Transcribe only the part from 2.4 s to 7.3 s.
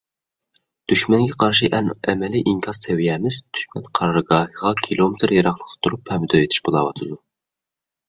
ئىنكاس سەۋىيەمىز دۈشمەن قارارگاھىغا كىلومېتىر يىراقلىقىدا تۇرۇپ «پەمىدۇر ئېتىش» بولۇۋاتىدۇ.